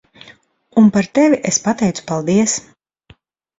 Un 0.81 0.87
par 0.95 1.09
tevi 1.19 1.39
es 1.51 1.61
pateicu 1.67 2.09
paldies. 2.09 2.59